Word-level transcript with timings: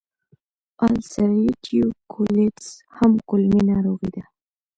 د 0.77 0.81
السرېټیو 0.87 1.85
کولیټس 2.11 2.67
هم 2.97 3.11
کولمې 3.29 3.61
ناروغي 3.71 4.09
ده. 4.15 4.23